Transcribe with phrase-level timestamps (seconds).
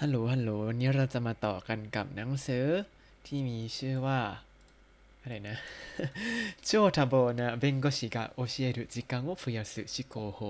[0.00, 2.66] ฮัลโหล ฮัลโหล วันนี้เราจะมาต่อกันกับหนังสือ
[3.26, 4.20] ที่มีชื่อว่า
[5.20, 5.56] อะไรนะ
[6.64, 10.40] โชทาโบะนะเบนโกชิกะโอเชียรุจิก護士がฟุย時間をชิโกโฮ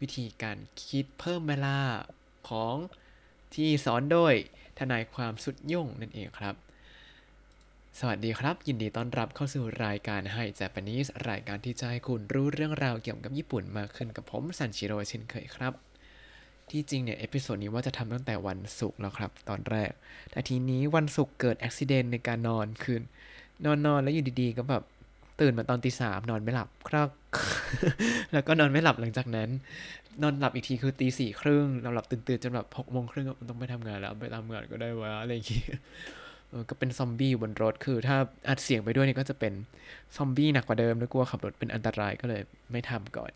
[0.00, 1.78] วิธีการคิดเพิ่มเวลา
[2.48, 2.76] ของ
[3.54, 4.34] ที่สอนโดย
[4.78, 6.54] ทนายความสุดยุ่งนั่นเองครับ
[7.98, 15.74] สวัสดีครับ ยินดีต้อนรับเข้าสู่รายการให้ Japanese รายการที่จะให้คุณรู้เรื่องราวเกี่ยวกับญี่ปุ่นมากขึ้นกับผมซันชิโร่เช่นเคยครับ
[16.70, 19.90] ที่จริงเนี่ย episode นี้ว่าจะทำตั้งแต่วันศุกร์แล้วครับ ตอนแรก
[20.30, 23.02] แต่ทีนี้วันศุกร์เกิดอุบัติเหตุในการนอนคืน
[23.64, 24.82] นอนนอนแล้วอยู่ดีๆ ก็แบบ
[25.40, 27.08] ตื่นมาตอนตีสามนอนไม่หลับครับ
[28.32, 29.48] แล้วก็นอนไม่หลับหลังจากนั้น
[30.22, 35.62] นอนหลับอีกทีคือตีสี่ครึ่งเราหลับตื่นตื่นๆจนแบบหกโมงครึ่งต้องไปทำงานแล้วไปทำงานก็ได้วะอะไรอย่างงี้
[36.50, 38.16] เออก็เป็นซอมบี้อยู่บนรถคือถ้า
[38.48, 39.52] อัดเสียงไปด้วยนี่ก็จะเป็น
[40.16, 42.42] ซอมบี้หนักกว่าเดิมแล้วกลัวขับรถเป็นอันตรายก็เลย
[42.72, 43.30] ไม่ทำก่อน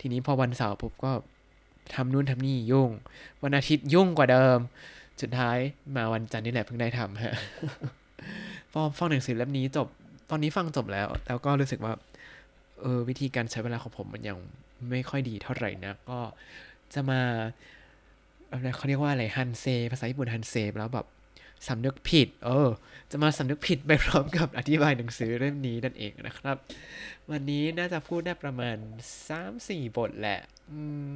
[0.00, 1.12] ทีนี้พอวันเสาร์ปุ๊บก็
[1.94, 2.90] ทำนู่นทำนี่ยุ่ง
[3.42, 4.58] วันอาทิตย์ยุ่งกว่าเดิม
[5.22, 5.58] สุดท้าย
[5.96, 7.34] มาวันจันทร์นี่แหละเพิ่งได้ทำฮะ
[8.72, 9.86] พอฟังหนังสือเล่มนี้จบ
[10.30, 11.92] ตอนนี้ฟังจบแล้ว แล้วก็รู้สึกว่า
[12.80, 14.36] เออวิธีการใช้เวลาของผมมันยัง
[14.90, 16.18] ไม่ค่อยดีเท่าไหร่นะ ก็
[16.94, 17.20] จะมา
[18.50, 21.06] อะไรเขาเรียกว่าอะไรฮันเซ ภาษาญี่ปุ่นฮันเซแล้วแบบ
[21.68, 22.68] สำนึกผิด เออ
[23.10, 26.56] จะมาสำนึกผิดไปพร้อมกับอธิบายหนังสือเล่มนี้นั่นเองนะครับ
[27.30, 28.76] วันนี้น่าจะพูดได้ประมาณ
[29.36, 31.08] 3-4 บทแหละ อืม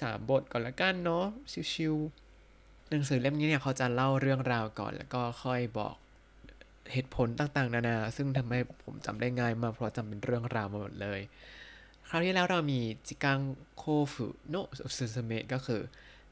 [0.00, 1.24] สามบทก่อนละกันเนาะ
[1.72, 5.94] ชิวๆหนังสือเล่มนี้เนี่ยเขาจะเล่าเรื่องราวก่อน แล้วก็ค่อยบอก
[6.92, 11.20] เหตุผลต่างๆ นานา ซึ่งทำให้ผมจำได้ง่ายมากเพราะจำเป็นเรื่องราวมาหมดเลย
[12.08, 13.40] คราวที่แล้วเรามีจิกัง
[13.76, 15.80] โคฟุโนะซึสเมะก็คือ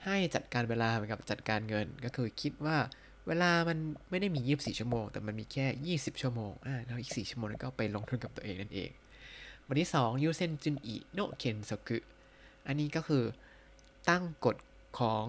[0.05, 2.79] ให้จัดการเวลาเหมือนกับจัดการเงิน ก็คือคิดว่า
[3.29, 3.79] เวลามัน
[4.11, 8.91] ไม่ได้มี 24 ชั่วโมง แต่มันมีแค่ 20 ชั่วโมงอ่าแล้วอีก 4 ชั่วโมงก็ไปลงทุนกับตัวเองนั่นเอง
[9.69, 11.99] วันที่ 2 ยูเซนจุนอิโนเคนโซกุ
[12.67, 13.25] อันนี้ก็คือ
[14.09, 14.57] ตั้งกฎ
[14.99, 15.25] ของ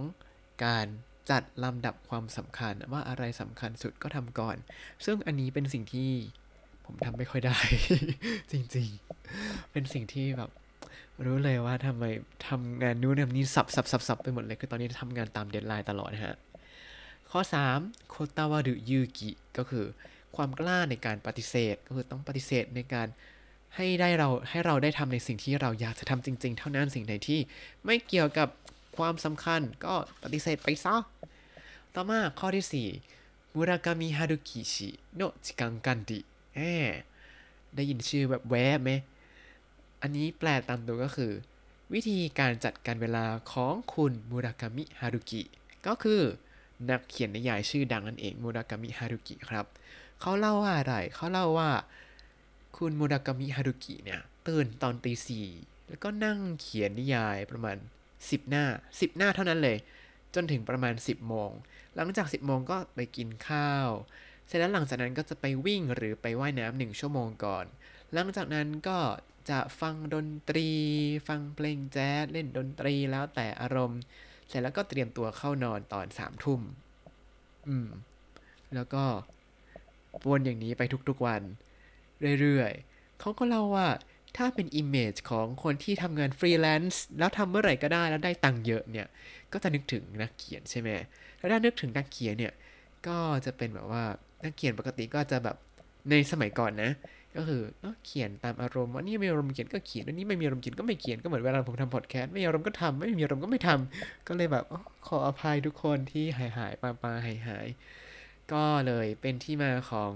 [0.66, 0.88] การ
[1.30, 4.58] จัดลำดับความสำคัญว่าอะไรสำคัญสุดก็ทำก่อน
[5.06, 6.10] ซึ่งอันนี้เป็นสิ่งที่
[6.86, 7.58] ผมทำไม่ค่อยได้
[8.52, 10.52] จริงๆ เป็นสิ่งที่แบบ
[11.26, 12.04] รู้เลยว่าทำไม
[12.48, 16.36] ทำงานนู้นทำนี้สับสับสับสับไปหมดเลย คือตอนนี้ทำงานตาม deadline ตลอดนะฮะ
[17.32, 17.42] ข้อ
[17.76, 19.86] 3โคตาวารุยูกิก็คือ
[20.36, 23.08] ความกล้าในการปฏิเสธ ก็คือต้องปฏิเสธในการ
[23.76, 27.40] ให้ได้เราให้เราได้ทำในสิ่งที่เราอยากจะทำจริง ๆ เท่านั้นสิ่งใดที่
[27.86, 28.50] ไม่เกี่ยวกับ
[28.98, 29.94] ความสำคัญก็
[30.24, 30.96] ปฏิเสธไปซะ
[31.94, 36.20] ต่อมาข้อที่ 4 มุรากามิฮารุกิชิโนจิกังกันดิ
[36.56, 36.60] แอ
[37.76, 38.92] ได้ยินชื่อแบบแวบไหม
[40.02, 41.32] อันนี้แปลตามตัวก็คือ
[41.94, 45.42] วิธีการจัดการเวลาของคุณมูรากามิฮารุกิ
[45.88, 46.22] ก็คือ
[46.90, 49.66] นักเขียนนิยายชื่อดังนั่นเองมูรากามิฮารุกิครับ
[50.22, 51.70] เขาเล่าว่าอะไร เขาเล่าว่า
[52.76, 55.48] คุณโมูรากามิฮารุกิเนี่ย ตื่นตอนตีสี่
[55.88, 57.78] แล้วก็นั่งเขียนนิยายประมาณ
[58.14, 59.78] 10 หน้า 10 หน้าเท่านั้นเลย
[60.36, 61.52] จนถึงประมาณ 10โมง
[61.96, 63.90] หลังจาก 10โมงก็ไปกินข้าว
[64.48, 67.66] เสร็จแล้วหลังจากนั้นก็จะไปวิ่งหรือไปว่ายน้ำหนึ่งชั่วโมงก่อน
[68.14, 69.00] หลังจากนั้นก็
[69.50, 70.70] จะฟังดนตรี
[71.28, 74.02] ฟังเพลงแจ๊สเล่นดนตรีแล้วแต่อารมณ์
[74.48, 76.62] เสร็จแล้วก็เตรียมตัวเข้านอนตอนสามทุ่ม
[77.68, 77.88] อืม
[78.76, 79.04] แล้วก็
[80.28, 81.44] วนอย่างนี้ไปทุกๆวัน
[82.42, 83.88] เรื่อยๆ เขาก็เล่าว่า
[84.38, 89.08] ถ้าเป็น image ของคนที่ทำงานฟรีแลนซ์แล้วทำเมื่อไหร่ก็ได้แล้วได้ตังค์เยอะเนี่ย
[89.54, 90.90] ก็จะนึกถึงนักเขียนใช่ไหม
[91.38, 92.54] แล้วถ้านึกถึงนักเขียนเนี่ย
[93.08, 94.04] ก็จะเป็นแบบว่า
[94.44, 95.56] นักเขียนปกติก็จะแบบ
[96.10, 96.92] ในสมัยก่อนนะ
[97.36, 104.74] ก็คือเอ้อเขียนตามอารมณ์วันนี้มีอารมณ์เขียนก็เขียนวันนี้ไม่มีอารมณ์เขียนก็ไม่เขียนก็เหมือนเวลาผมทำพอดแคสต์ไม่มีอารมณ์ก็ทำไม่มีอารมณ์ก็ไม่ทำก็เลยแบบอ
[105.08, 110.12] ขออภัยทุกคนที่หายหายๆปาปาหายหายๆก็เลยเป็นที่มาของ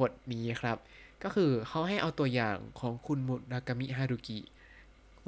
[0.00, 0.78] บทนี้ครับ
[1.24, 4.38] ก็คือเขาให้เอาตัวอย่างของคุณมุรากามิฮารุกิ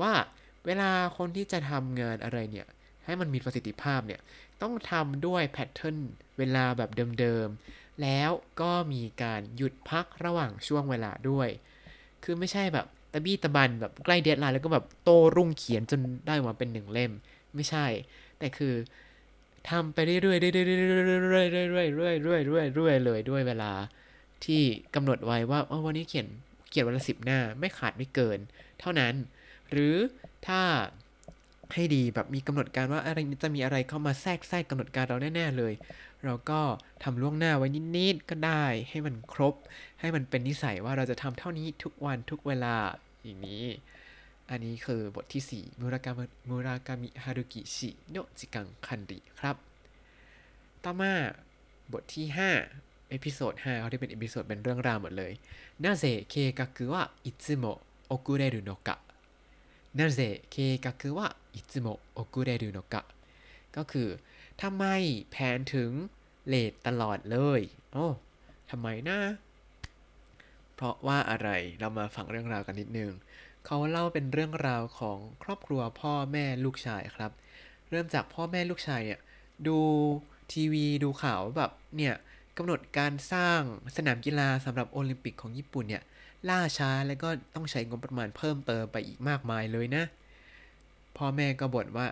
[0.00, 0.12] ว่า
[0.66, 2.66] เวลาคนที่จะทำงานอะไรเนี่ย
[3.04, 4.20] ให้มันมีประสิทธิภาพเนี่ย
[4.62, 5.98] ต้องทำด้วยแพทเทิร์น
[6.38, 6.90] เวลาแบบ
[7.20, 8.30] เดิมๆ แล้ว
[8.60, 11.48] ก็มีการหยุดพักระหว่างช่วงเวลาด้วย
[12.24, 17.12] คือไม่ใช่แบบตะบี้ตะบันแบบใกล้เดทไลน์แล้วก็แบบโตรุ่งเขียนจนได้มาเป็นหนึ่งเล่ม
[17.54, 17.86] ไม่ใช่
[18.38, 18.74] แต่คือ
[19.70, 23.72] ทำไปเรื่อยๆเรื่อยๆเรื่อยๆเรื่อยๆเรื่อยๆเรื่อยๆเลยด้วยเวลา
[24.44, 24.62] ที่
[24.94, 26.28] กำหนดไว้ว่าวันนี้เขียน
[26.68, 28.38] เขียนวันละสิบหน้าไม่ขาดไม่เกิน
[28.80, 29.14] เท่านั้น
[29.70, 29.96] หรือ
[30.46, 30.62] ถ้า
[31.74, 35.74] ให้ดีแบบมีกำหนดการว่าอะไรจะมีอะไรเข้ามาแทรกแทรกกำหนดการเราแน่ ๆเลย
[36.24, 36.60] เราก็
[37.02, 39.54] ทำล่วงหน้าไว้นิดๆก็ได้ ให้มันครบ
[40.00, 42.74] ให้มันเป็นนิสัยว่าเราจะทำเท่านี้ทุกวันทุกเวลา
[43.24, 43.64] อย่างนี้
[44.50, 49.56] อันนี้คือบทที่ 4 มูรากาม 村上春樹式の時間管理 ครับ
[50.84, 51.12] ต่อมา
[51.92, 55.31] บทที่ 5 เอพิโซด5เขาที่เป็นเอพิโซดเป็นเรื่องราวหมดเลย
[55.83, 56.03] なぜ
[56.33, 56.61] 計画
[56.91, 56.95] は
[57.27, 57.65] いつも
[58.13, 58.89] 遅れるのか
[59.99, 60.19] なぜ
[60.53, 60.55] 計
[60.85, 60.87] 画
[61.17, 62.93] はいつも遅れるのか
[63.75, 64.09] ก็คือ
[64.61, 64.85] ทำไม
[65.31, 65.91] แผนถึง
[66.47, 67.61] เลทตลอดเลย
[67.93, 68.07] โอ้
[68.69, 69.19] ทำไมนะ
[70.75, 71.49] เพราะว่าอะไร
[71.79, 73.11] เรามาฟังเรื่องราวกันนิดนึง
[73.65, 77.31] เขาเล่าเป็นเรื่องราวของครอบครัวพ่อแม่ลูกชายครับ
[77.89, 79.19] เริ่มจากพ่อแม่ลูกชายเนี่ย
[79.67, 79.77] ดู
[80.51, 82.15] ทีวีดูข่าวว่าแบบเนี่ย
[82.56, 83.60] กำหนดการสร้าง
[83.96, 86.02] สนามกีฬาสำหรับโอลิมปิกของญี่ปุ่นเนี่ย
[86.48, 90.04] ล่าช้าแล้วก็ต้องใช้งบประมาณเพิ่มเติมไปอีกมากมายเลยนะ
[91.16, 92.06] พ่อแม่ก็บ่นว่า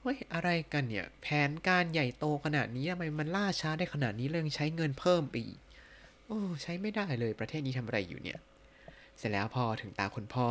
[0.00, 5.60] เฮ้ยอะไรกันเนี่ย แผนการใหญ่โตขนาดนี้ทำไมมันล่าช้าได้ขนาดนี้เรื่องใช้เงินเพิ่มไปอีก
[6.26, 8.38] โอ้ใช้ไม่ได้เลยประเทศนี้ทำอะไรอยู่เนี่ย
[9.18, 10.46] เสร็จแล้วพอถึงตาคุณพ่อ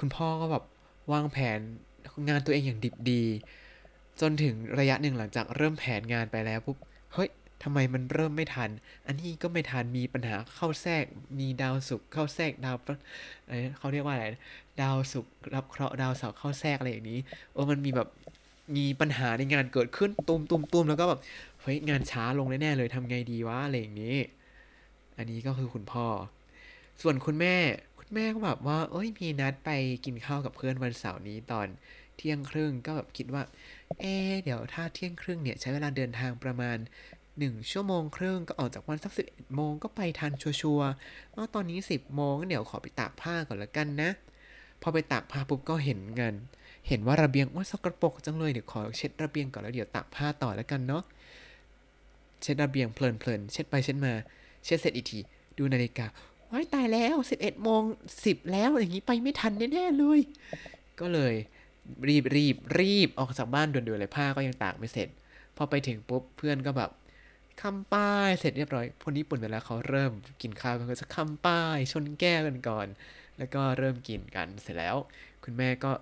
[0.00, 0.64] คุณพ่อก็แบบ
[1.12, 1.58] วางแผน
[2.28, 3.22] งานตัวเองอย่างดิบดี
[4.20, 6.76] จนถึงระยะหนึ่งหลังจากเริ่มแผนงานไปแล้วปุ๊บ
[7.14, 7.30] เฮ้ย
[7.62, 8.70] ทำไมมันเริ่มไม่ทัน
[9.06, 11.04] อันนี้ก็ไม่ทัน มีปัญหาเข้าแทรก
[11.38, 12.76] มีดาวศุกร์เข้าแทรกดาว
[13.78, 14.26] เขาเรียกว่าอะไร
[14.82, 17.18] ดาวศุกร์รับเคราะห์ดาวเสาร์เข้าแทรกอะไรอย่างนี้
[17.52, 18.08] โอ้มันมีแบบ
[18.76, 21.20] มีปัญหาในงานเกิดขึ้นตุมตุมตุมแล้วก็แบบ
[21.60, 24.16] เฮ้ย งานช้าลงแน่ๆเลยทำไงดีวะอะไรอย่างนี้
[25.18, 26.06] อันนี้ก็คือคุณพ่อ
[27.02, 27.56] ส่วนคุณแม่
[27.98, 29.70] คุณแม่ก็แบบว่า เอ้ย มีนัดไป
[30.04, 31.66] กินข้าวกับเพื่อนวันเสาร์นี้ตอน
[32.16, 33.42] เที่ยงครึ่งก็แบบคิดว่า
[34.00, 36.76] เอ๊เดี๋ยวถ้าเที่ยงครึ่งเนี่ยใช้เวลาเดินทางประมาณ
[37.44, 44.10] 1 ชั่วโมงครึ่งก็ออกจากวันสักสิบเอ็ดโมงก็ไปทันชัวร์ๆว่าตอนนี้ 10 โมงเดี๋ยวขอไปตากผ้าก่อนละกันนะ
[44.82, 46.34] พอไปตากผ้าปุ๊บก็เห็นเงิน
[46.88, 51.02] เห็นว่าระเบียงว่าสกปรกจังเลยเดี๋ยวขอเช็ดระเบียงก่อนแล้วเดี๋ยวตากผ้าต่อแล้วกันเนาะ
[52.42, 54.12] เช็ดระเบียงเพลินๆเช็ดไปเช็ดมา
[54.64, 55.18] เช็ดเสร็จอีกที
[55.58, 56.06] ดูนาฬิกา
[56.50, 57.82] ว้ายตายแล้ว 11โมง
[58.16, 60.20] 10 แล้วอย่างนี้ไปไม่ทันแน่ๆเลย
[61.00, 61.34] ก็เลย
[62.08, 65.08] รีบรีบรีบออกจากบ้านด่วนๆเลยผ้าก็ยังตากไม่เสร็จ
[65.56, 66.90] พอไปถึงปุ๊บเพื่อนก็แบบ
[67.62, 70.12] คำป้ายเสร็จเรียบร้อยคนญี่ปุ่นเวลาเขาเริ่ม
[70.42, 72.86] กินข้าวกันก็จะคำป้ายชนแก้วกันก่อน
[73.38, 74.96] แล้วก็เริ่มกินกันเสร็จแล้ว
[75.44, 75.92] คุณแม่ก็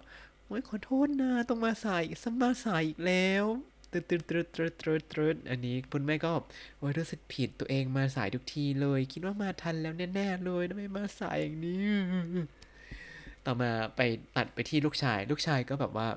[0.44, 3.44] โอ้ยขอโทษนะต้องมาสายอีกสมาสายอีกแล้ว
[3.92, 6.32] ตืดตืดตืดตืดตืดตืดอันนี้คุณแม่ก็
[6.78, 11.84] โอ้ยรู้สึกผิดตัวเองมาสายทุกทีเลย คิดว่ามาทันแล้วแน่ๆเลยทำไมมาสายอย่างนี้
[13.46, 14.00] ต่อมาไป
[14.36, 16.08] ตัดไปที่ลูกชาย ลูกชายก็แบบว่า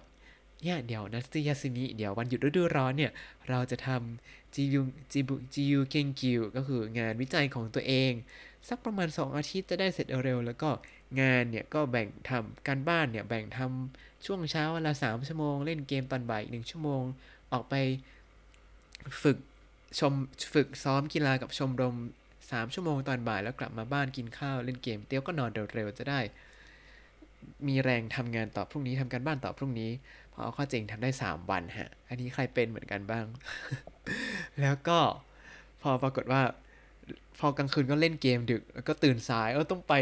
[0.63, 3.11] เนี่ยเดี๋ยวนัตสึยาสึมิเดี๋ยววันหยุดฤดูร้อนเนี่ย
[3.49, 4.81] เราจะทำจิยุ
[5.11, 8.11] จิบุจิยูเกงกิวก็คืองานวิจัยของตัวเอง
[8.69, 10.69] สักประมาณ 2 อาทิตย์จะได้เสร็จเร็ว แล้วก็
[11.21, 17.03] งานเนี่ยก็แบ่งทำการบ้านเนี่ยแบ่งทำช่วงเช้าวันละ3ชั่วโมง เล่นเกมตอนบ่ายอีกหนึ่งชั่วโมง
[17.51, 17.75] ออกไป
[19.21, 19.37] ฝึก
[19.99, 20.13] ชม
[20.53, 21.95] ฝึกซ้อมกีฬากับชมรม
[22.39, 26.19] 3 ชั่วโมงตอนบ่ายแล้วกลับมาบ้านกินข้าวเล่นเกมเตี้ยวก็นอนเร็วๆจะได้
[27.67, 29.91] มีแรงทำงานต่อพรุ่งนี้ทำการบ้านต่อพรุ่งนี้
[30.37, 33.25] พอเอข้อจริงทำได้ 3 วันฮะ อันนี้ใครเป็นเหมือนกันบ้าง
[34.61, 34.99] แล้วก็
[35.81, 36.41] พอปรากฏว่า
[37.39, 39.93] พอกลางคืนก็เล่นเกมดึก แล้วก็ตื่นสายเออต้องไป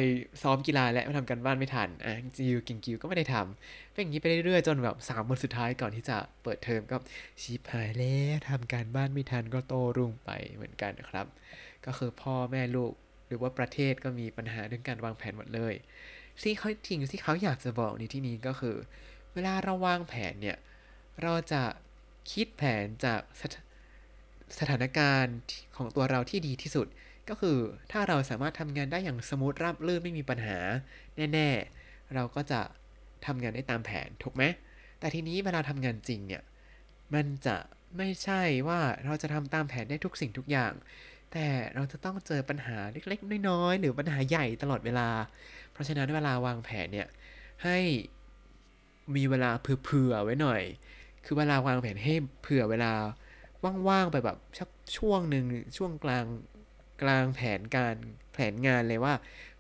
[0.42, 6.98] ซ้อมกีฬาและไม่ทำการบ้านไม่ทันอะจิวกิงกิวก็ไม่ได้ทำเป็นอย่างนี้ไปเรื่อยๆจนแบบสามวันสุดท้ายก่อนที่จะเปิดเทอมก็
[7.42, 11.26] ชิบหายแล้วทำการบ้านไม่ทันก็โตรุ่งไปเหมือนกันนะครับ
[11.86, 12.94] ก็คือพ่อแม่ลูก
[13.28, 15.74] หรือว่าประเทศก็มีปัญหาเรื่องการวางแผนหมดเลย
[16.44, 18.76] ที่เขาทิ้งที่เขาอยากจะบอกในที่นี้ก็คือ
[19.36, 20.58] เวลาเราวางแผนเนี่ย
[21.22, 21.64] เราจะ
[22.32, 23.56] คิดแผนจากสถ
[24.60, 25.38] สถานการณ์
[25.78, 26.88] ของตัวเราที่ดีที่สุด
[27.30, 27.58] ก็คือ
[27.92, 30.58] ถ้าเราสามารถทำงานได้อย่างสมูทราบรื่นไม่มีปัญหา
[31.34, 31.50] แน่
[31.82, 32.62] ๆ เราก็จะ
[33.26, 34.44] ทำงานได้ตามแผนถูกไหม
[35.00, 36.44] แต่ทีนี้เวลาทำงานจริงเนี่ย
[37.14, 37.56] มันจะ
[37.98, 40.74] ไม่ใช่ว่าเราจะทำตามแผนได้ทุกสิ่งทุกอย่าง
[41.34, 45.10] แต่เราจะต้องเจอปัญหาเล็กๆ น้อยๆ หรือปัญหาใหญ่ตลอดเวลา
[45.72, 47.08] เพราะฉะนั้นเวลาวางแผนเนี่ย
[47.64, 47.78] ให้
[49.16, 50.62] มีเวลาเผื่อไว้หน่อย
[51.26, 52.92] คือเวลาวางแผนให้เผื่อเวลา
[53.90, 55.46] ว่างๆไปแบบชักช่วงหนึ่ง
[55.78, 56.26] ช่วงกลาง
[57.04, 57.96] กลางแผนการ
[58.34, 59.14] แผนงานเลยว่า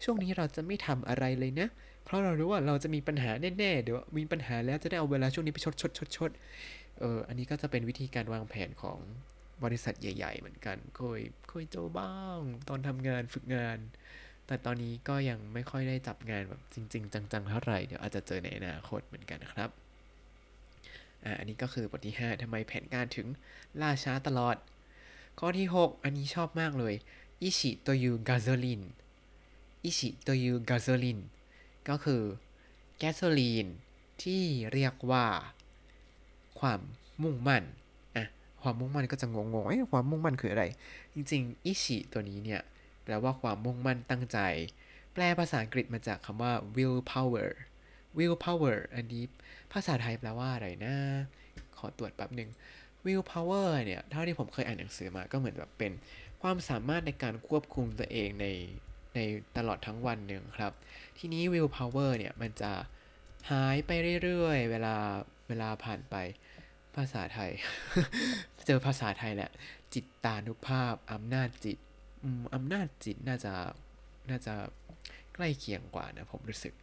[0.03, 1.67] ช่วงนี้เราจะไม่ทำอะไรเลยนะ
[2.03, 6.31] เพราะเรารู้ว่าเราจะมีปัญหาแน่ๆเดี๋ยวมีปัญหาแล้วจะได้เอาเวลาช่วงนี้ไปชดชดชดชด
[6.99, 8.99] เอออันนี้ก็จะเป็นวิธีการวางแผนของ
[9.63, 13.77] บริษัทใหญ่ ๆ เหมือนกันเคยเคยเจอบ้าง ตอนทำงานฝึกงาน
[14.47, 19.69] แต่ตอนนี้ก็ยังไม่ค่อยได้จับงานแบบจริง ๆ จังๆเท่าไหร่เดี๋ยวอาจจะเจอในอนาคตเหมือนกันนะครับ
[21.23, 23.27] อ่าอันนี้ก็คือบทที่ 5ทำไมแผนการถึง
[23.81, 24.55] ล่าช้าตลอด
[25.39, 26.95] ข้อที่ 6 อันนี้ชอบมากเลย
[27.41, 28.81] 意志というガソリン
[29.83, 31.19] 意志というガソリン
[31.89, 32.21] ก็คือ
[32.97, 33.67] แก๊สโซลีน
[34.23, 35.25] ที่เรียกว่า
[36.59, 36.79] ความ
[37.23, 37.63] มุ่งมั่น
[38.15, 38.25] อะ
[38.61, 40.63] ความมุ่งมั่นก็จะงงๆเอ้ความมุ่งมั่นคืออะไร
[41.13, 42.61] จริงๆ意志 ตัวนี้เนี่ย
[43.05, 44.39] แปลว่าความมุ่งมั่นตั้งใจ
[45.13, 47.49] แปลภาษาอังกฤษมาจากคำว่า will power
[48.17, 49.23] will power อันนี้
[49.73, 50.95] ภาษาไทยแปลว่าอะไรนะ
[51.77, 52.49] ขอตรวจแป๊บหนึ่ง
[53.05, 55.91] will power เนี่ย เท่าที่ผมเคยอ่านหนังสือมาก็เหมือนแบบเป็น
[56.41, 58.47] ความสามารถในการควบคุมตัวเองใน
[59.15, 59.19] ใน
[59.57, 60.71] ตลอดทั้งวันหนึ่งครับ
[61.17, 62.71] ทีนี้ will power เนี่ย มันจะ
[63.51, 63.91] หายไป
[64.23, 64.95] เรื่อยๆ เวลา
[65.47, 66.15] เวลาผ่านไป
[66.95, 67.51] ภาษาไทย
[68.67, 69.51] เจอภาษาไทยแหละ
[69.93, 71.77] จิตตานุภาพอำนาจจิต
[72.25, 73.53] อืมอำนาจจิตน่าจะ
[74.29, 74.55] น่าจะ
[75.33, 76.73] ใกล้เคียงกว่านะผมรู้สึก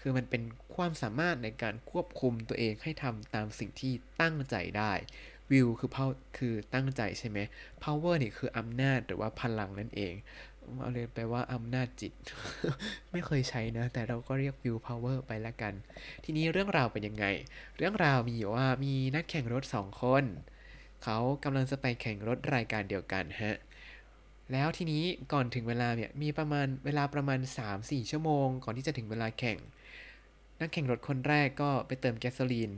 [0.00, 0.42] คือมันเป็น
[0.76, 4.92] ความสามารถในการควบคุมตัวเองให้ทำตามสิ่งที่ตั้งใจได้
[5.50, 7.38] วิวคือ pow คือตั้งใจใช่ไหม
[7.82, 10.14] power นี่คืออำนาจหรือว่าพลังนั่นเอง
[10.80, 12.12] เอาเลยแปลว่าอำนาจจิต
[13.12, 15.74] ไม่เคยใช้นะ แต่เราก็เรียก will power ไปละกัน
[16.24, 17.26] ทีนี้เรื่องราวเป็นยังไง
[17.76, 20.24] เรื่องราวมีอยู่ว่ามีนักแข่งรถสองคน
[21.02, 23.56] เขากำลังจะไปแข่งรถรายการเดียวกันฮะ
[24.52, 27.38] แล้วทีนี้ก่อนถึงเวลาเนี่ยมีประมาณเวลาประมาณ
[27.74, 29.58] 3-4 ชั่วโมง ก่อนที่จะถึงเวลาแข่ง
[30.60, 32.70] นักแข่งรถคนแรกก็ไปเติมแก๊สโซลีน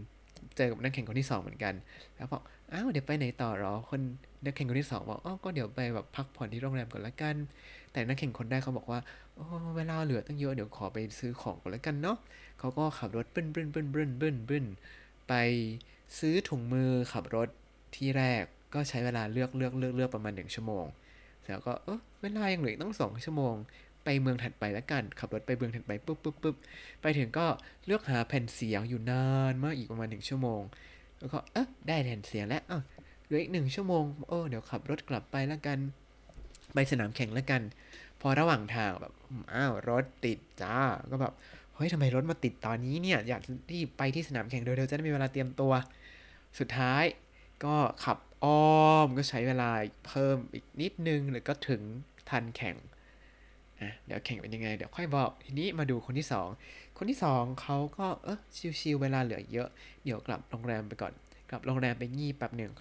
[0.56, 1.74] เจอกับนักแข่งคนที่สองเหมือนกัน
[2.16, 2.42] แล้วบอก
[2.72, 4.00] อ้าวเดี๋ยวไปไหนต่อหรอ คน
[4.44, 7.36] นักแข่งคนที่สองบอกอ๋อก็เดี๋ยวไปแบบพักผ่อนที่โรงแรมก่อนละกัน
[7.92, 9.00] แต่นักแข่งคนแรกเขาบอกว่า
[9.34, 9.46] โอ้
[9.76, 12.16] เวลาเหลือตั้งเยอะเดี๋ยวขอไปซื้อของก่อนละกันเนาะ
[12.58, 14.64] เขาก็ขับรถบึ้นบึ้นบึ้นบึ้นบึ้นบึ้น
[15.28, 15.34] ไป
[16.18, 17.48] ซื้อถุงมือขับรถ
[17.96, 18.42] ที่แรก
[18.74, 20.84] ก็ใช้เวลาเลือกเลือกเลือกเลือกประมาณหนึ่งชั่วโมง
[21.48, 23.54] แล้วก็เออเวลายังเหลืออีกตั้งสองชั่วโมง
[24.04, 26.56] ไปเมืองถัดไปละกัน ขับรถไปเมืองถัดไปปุ๊บปุ๊บปุ๊บ
[27.02, 27.46] ไปถึงก็
[27.86, 30.60] เลือกหาแผ่นเสียงอยู่นานมากอีกประมาณหนึ่งชั่วโมง
[31.18, 32.82] แล้วก็เออได้แผ่นเสียงแล้วอะ
[33.24, 35.78] เหลืออีกหนึ่งชั่วโมงเออเดี๋ยวขับรถกลับไปละกัน
[36.74, 37.62] ไปสนามแข่งและกัน
[38.20, 39.12] พอระหว่างทางแบบ
[39.52, 40.76] อ้าวรถติดจ้า
[41.10, 41.32] ก็แบบ
[41.74, 45.72] เฮ้ยทำไมรถมาติดตอนนี้เนี่ยอยากรีบไปที่สนามแข่งเร็วๆจะได้มีเวลาเตรียมตัว
[46.58, 47.04] สุดท้าย
[47.64, 49.70] ก็ขับ อ้อมก็ใช้เวลา
[50.06, 51.82] เพิ่มอีกนิดนึงแล้วก็ถึง
[52.30, 52.76] ทันแข่ง
[53.80, 56.48] อะเดี๋ยวแข่งเป็นยังไง เดี๋ยวค่อยบอก ทีนี้มาดูคนที่สอง
[56.96, 58.38] คนที่สองเขาก็เออ
[58.80, 59.68] ชิวๆเวลาเหลือเยอะ
[60.04, 61.12] เดี๋ยวกลับโรงแรมไปก่อน
[61.50, 62.72] กลับโรงแรมไปงีบแป๊บหนึ่ง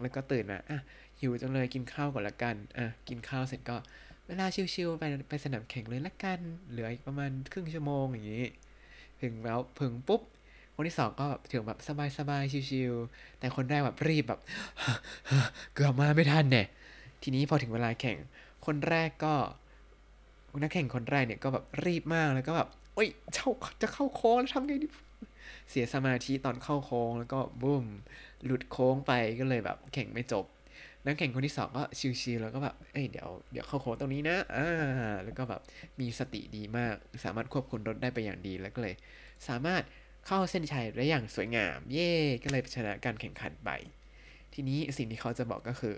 [0.00, 0.78] แล้วก็ตื่นมาอะ
[1.20, 3.76] หิวจังเลยกินข้าวก่อนละกันอะกินข้าวเสร็จก็
[4.26, 8.46] เวลาชิวๆไปไปสนามแข่งเลยละกัน เหลืออีกประมาณครึ่งชั่วโมงอย่างนี้
[9.22, 10.22] ถึงแล้วถึงปุ๊บ
[10.80, 11.78] คนที่สองก็แบบถึงแบบ
[12.18, 14.40] สบายๆชิวๆแต่คนแรกแบบรีบแบบ
[15.74, 16.66] เกือบมาไม่ทันเนี่ย
[17.22, 18.16] ทีนี้พอถึงเวลาแข่ง
[18.66, 19.34] คนแรกก็
[20.62, 23.48] นักแข่งคนแรกเนี่ยก็แบบรีบมากแล้วก็แบบโอ๊ยเจ้า
[23.82, 24.88] จะเข้าโค้งแล้วทำไงดี
[25.70, 27.84] เสียสมาธิตอนเข้าโค้งแล้วก็บุ้ม
[28.44, 30.44] หลุดโค้งไปก็เลยแบบแข่งไม่จบ
[31.06, 31.82] นักแข่งคนที่สองก็
[32.20, 35.60] ชิวๆแล้วก็แบบ เอ้ยเดี๋ยวเดี๋ยวเข้าโค้งตรงนี้นะ อ่า แล้วก็แบบ
[36.00, 36.94] มีสติดีมาก
[37.24, 38.94] สามารถควบคุมรถได้ไปอย่างดีแล้วก็เลย
[39.48, 39.82] สามารถ
[40.26, 42.12] เข้าเส้นชัยได้อย่างสวยงาม เย่
[42.42, 43.70] ก็เลยชนะการแข่งขันไป
[44.54, 45.96] ทีนี้สิ่งที่เขาจะบอกก็คือ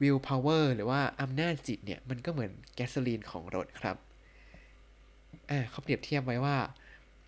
[0.00, 3.96] will power หรือว่าอำนาจจิตเนี่ย มันก็เหมือนแก๊สโซลีนของรถครับ
[5.50, 6.56] อ่าเขาเปรียบเทียบไว้ว่า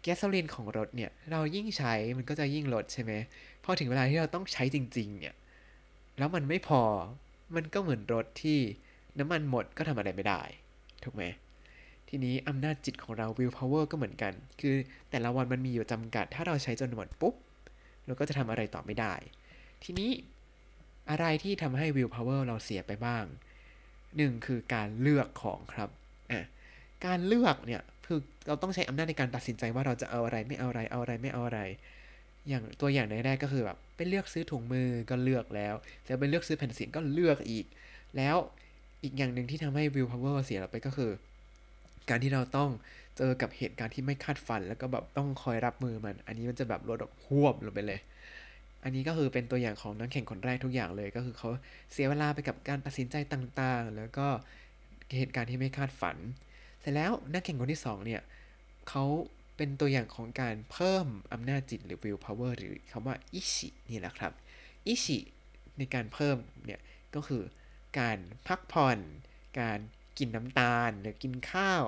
[0.02, 3.12] แก๊สโซลีนของรถเนี่ย เรายิ่งใช้มันก็จะยิ่งลดใช่ไหม
[3.64, 5.34] พอถึงเวลาที่เราต้องใช้จริง ๆ เนี่ย
[6.18, 6.82] แล้วมันไม่พอ
[7.54, 8.58] มันก็เหมือนรถที่
[9.18, 10.42] น้ำมันหมดก็ทำอะไรไม่ได้
[11.04, 11.24] ถูกไหม
[12.08, 14.74] ทีนี้อำนาจจิตของเรา will power ก็เหมือนกัน คือ
[15.10, 17.34] แต่ละวันมันมีอยู่จำกัด ถ้าเราใช้จนหมดปุ๊บ
[18.06, 19.14] เราก็จะทำอะไรต่อไม่ได้
[19.84, 20.10] ทีนี้
[21.10, 23.24] อะไรที่ทำให้ will power เราเสียไปบ้าง
[24.16, 25.88] หนึ่งคือการเลือกของครับ
[26.32, 26.44] อะ
[27.06, 31.60] การเลือกเนี่ยคือเราต้องใช้อำนาจในการตัดสินใจว่าเราจะเอาอะไรไม่เอาอะไรเอาอะไรไม่เอาอะไร
[32.48, 35.74] อย่างตัวอย่างในแรกก็คือแบบไปเลือกซื้อถุงมือก็เลือกแล้ว
[36.06, 37.66] แล้วไปเลือกซื้อแผ่นเสียงก็เลือกอีก
[38.16, 38.36] แล้ว
[39.02, 41.10] อีกอย่างหนึ่งที่ทำให้ will power เสียเราไปก็คือ
[42.10, 42.70] การที่เราต้อง
[43.16, 48.00] เจอกับเหตุการณ์ที่ไม่คาดฝัน แล้วก็แบบต้องคอยรับมือมัน อันนี้มันจะแบบลดแบบหวบลงไปเลย
[48.84, 51.48] อันนี้ก็คือเป็นตัวอย่างของนักแข่งคนแรกทุกอย่างเลย ก็คือเขา
[51.92, 54.26] เสียเวลาไปกับการตัดสินใจต่างๆ แล้วก็
[55.16, 56.16] เหตุการณ์ที่ไม่คาดฝัน
[56.80, 58.22] เสร็จแล้วนักแข่งคนที่สองเนี่ย
[58.88, 59.04] เขา
[59.56, 64.32] เป็นตัวอย่างของการเพิ่มอำนาจจิตหรือ will power หรือคำว่าอิชินี่แหละครับ
[64.86, 65.18] อิชิ
[65.78, 66.80] ในการเพิ่มเนี่ย
[67.14, 67.42] ก็คือ
[67.98, 68.98] การพักผ่อน
[69.60, 69.78] การ
[70.18, 71.84] กินน้ำตาลหรือกินข้าว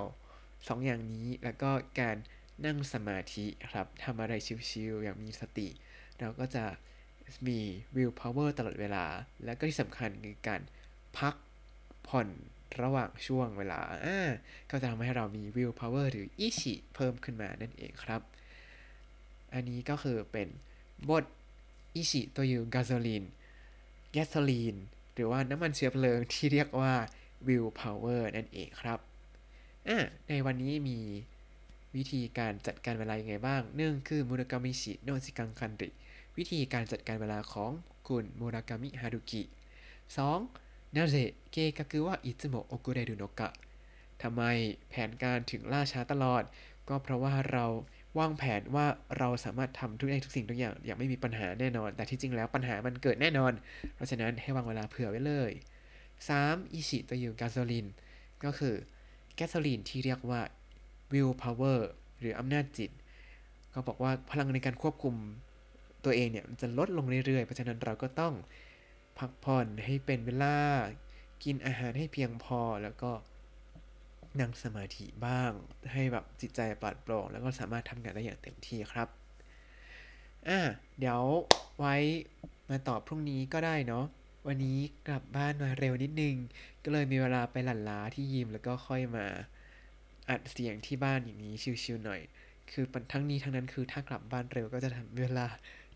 [0.67, 2.17] สองอย่างนี้แล้วก็การ
[2.65, 4.33] นั่งสมาธิครับทำอะไร
[4.69, 5.67] ชิวๆอย่างมีสติ
[6.19, 6.65] เราก็จะ
[7.47, 7.59] มี
[7.95, 9.05] will power ตลอดเวลา
[9.45, 10.61] แล้วก็ที่สำคัญคือการ
[11.17, 11.35] พัก
[12.07, 12.27] ผ่อน
[12.81, 14.29] ระหว่างช่วงเวลาอ่า
[14.69, 18.21] ก็จะทำให้เรามี will power หรืออิชิเพิ่มขึ้นมานั่นเองครับ
[19.53, 20.47] อันนี้ก็คือเป็น
[21.09, 21.25] บท
[21.95, 23.23] อิชิตัวอยู่กาโซลีน
[24.11, 24.75] แกสโซลีน
[25.13, 26.93] หรือว่าน้ำมันเชื้อเพลิงที่เรียกว่า
[27.47, 28.99] will power นั่นเองครับ
[29.87, 29.97] อ่า
[30.29, 30.99] ในวันนี้มี
[31.95, 35.89] วิธีการจัดการเวลายังไงบ้างหนึ่งคือมุรากามิชิโนจิกังคันริ
[36.37, 37.71] วิธีการจัดการเวลาของ
[38.07, 39.41] คุณมุรากามิฮารุกิ
[40.19, 40.95] 2.
[40.95, 41.15] นาเซ
[41.51, 43.49] เกกากุวะอิซึโมโอกุเรรุโนกะ
[44.21, 44.41] ทำไม
[44.89, 46.43] แผนการถึงล่าช้าตลอด
[46.89, 47.65] ก็เพราะว่าเรา
[48.19, 48.85] วางแผนว่า
[49.17, 53.53] เราสามารถทำทุกอย่างทุกสิ่งทุกอย่างอย่างไม่มีปัญหาแน่นอน แต่ที่จริงแล้วปัญหามันเกิดแน่นอน
[53.95, 55.51] เพราะฉะนั้นให้วางเวลาเผื่อไว้เลย
[56.29, 56.73] 3.
[56.73, 57.87] อิชิตัวอยู่กาโซลิน
[58.43, 58.75] ก็คือ
[59.35, 60.41] แก๊สโซลีนที่เรียกว่า
[61.11, 61.79] will power
[62.19, 62.91] หรืออำนาจจิต
[63.73, 65.15] ก็บอกว่าพลังในการควบคุม
[66.05, 68.33] ตัวเองเนี่ยจะลดลงเรื่อยๆ เพราะฉะนั้นเราก็ต้อง
[69.17, 70.57] พักผ่อนให้เป็นเวลา
[71.43, 73.11] กินอาหารให้เพียงพอแล้วก็
[74.39, 75.51] นั่งสมาธิบ้าง
[75.93, 79.07] ให้แบบจิตใจปลอดโปร่ง แล้วก็สามารถทำงานได้อย่างเต็มที่ครับ
[80.47, 80.59] อะ
[80.99, 81.21] เดี๋ยว
[81.79, 81.95] ไว้
[82.69, 84.05] มาตอบพรุ่งนี้ก็ได้เนาะ
[84.47, 86.35] วันนี้กลับบ้านมาเร็วนิดนึง
[86.83, 89.25] ก็เลยมีเวลาไปหลั่นล้าที่ยิมแล้วก็ค่อยมา
[90.29, 92.21] อัดเสียงที่บ้านอย่างนี้ชิวๆหน่อย
[92.71, 95.45] คือทั้งนี้ทั้งนั้นคือถ้ากลับบ้านเร็วก็จะทำเวลา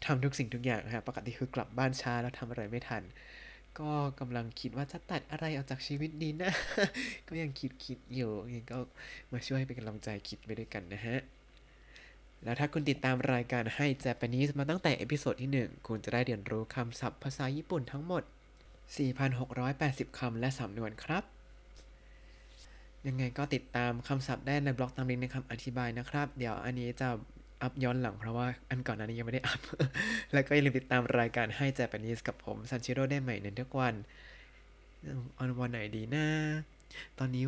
[0.06, 3.04] ทำทุกสิ่งทุกอย่างนะครับปกติคือกลับบ้านช้าแล้วทำอะไรไม่ทัน
[3.80, 6.52] ก็กำลังคิดว่าจะตัดอะไรออกจากชีวิตดีนะ
[7.28, 8.78] ก็ยังคิดคิดอยู่ยังก็
[9.32, 11.20] มาช่วยเป็นกำลังใจคิดไปด้วยกันนะฮะ
[12.44, 18.24] แล้วถ้าคุณติดตามรายการให้ Japanese มาตั้งแต่ episode ที่ 1 คุณจะได้เรียนรู้คำศัพท์ภาษาญี่ปุ่นทั้งหมด
[18.94, 21.24] 4,680 คำและสำนวนครับ
[23.08, 27.10] ยังไงก็ติดตามคำศัพท์ได้ในบล็อกตามลิงก์ในคำอธิบายนะครับ เดี๋ยวอันนี้จะ
[27.62, 29.62] อัพย้อนหลังเพราะว่าอันก่อนหน้านี้ยังไม่ได้อัพ
[30.34, 33.94] แล้วก็อย่าลืมติดตามรายการให้ Japanese กับผมซันชิโร่ได้ใหม่ในทุกวัน
[35.38, 36.28] ออนวันไหนดีนะ
[37.20, 37.46] ตอนนี้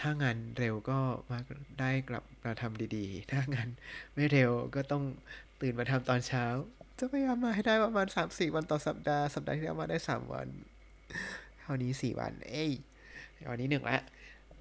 [0.00, 0.98] ถ้างานเร็วก็
[1.30, 1.38] มา
[1.80, 3.68] ได้กลับมาทำดีๆ ถ้างาน
[4.14, 5.04] ไม่เร็วก็ต้อง
[5.60, 6.44] ตื่นมาทำตอนเช้า
[6.98, 10.48] จะพยายามมาให้ได้ประมาณ3-4วันต่อสัปดาห์ สัปดาห์ที่แล้วมาได้3วัน
[11.62, 12.70] คราวนี้4วัน เอ้ย
[13.50, 13.98] วันนี้หนึ่งละ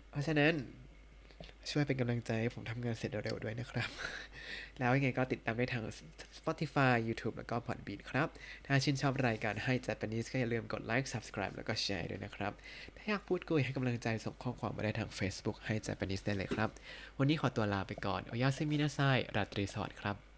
[0.09, 0.53] เพราะฉะนั้น
[1.71, 3.89] ช่วยเป็นกำลังใจให้ผมทำงานเสร็จเร็วๆด้วยนะครับ
[4.79, 5.83] แล้วยังไงก็ติดตามได้ทาง
[6.37, 8.27] Spotify YouTube แล้วก็ Podbean ครับ
[8.65, 12.53] ถ้าชื่นชอบรายการให้ Japanese ก็อย่าลืมกดไลค์ Subscribe แล้วก็แชร์ด้วยนะครับ
[12.97, 16.69] ถ้าอยากพูดคุยให้กำลังใจส่งข้อความมาได้ทาง Facebook ให้ Japanese ได้เลยครับ
[17.19, 18.99] วันนี้ขอตัวลาไปก่อน โอยาซิมินาไซ
[19.35, 20.34] ราตรีสวัสดิ์ครับ